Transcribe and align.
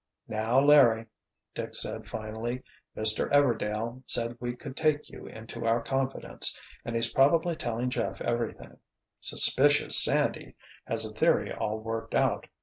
"Now, 0.27 0.59
Larry," 0.59 1.05
Dick 1.53 1.75
said, 1.75 2.07
finally, 2.07 2.63
"Mr. 2.97 3.29
'Everdail' 3.31 4.01
said 4.07 4.35
we 4.39 4.55
could 4.55 4.75
take 4.75 5.11
you 5.11 5.27
into 5.27 5.67
our 5.67 5.79
confidence, 5.79 6.59
and 6.83 6.95
he's 6.95 7.13
probably 7.13 7.55
telling 7.55 7.91
Jeff 7.91 8.19
everything. 8.19 8.79
Suspicious 9.19 9.95
Sandy 10.03 10.55
has 10.85 11.05
a 11.05 11.13
theory 11.13 11.53
all 11.53 11.77
worked 11.77 12.15
out. 12.15 12.47